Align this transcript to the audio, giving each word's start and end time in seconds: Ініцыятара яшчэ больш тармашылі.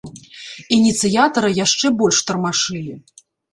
Ініцыятара 0.77 1.53
яшчэ 1.65 1.87
больш 2.01 2.25
тармашылі. 2.33 2.93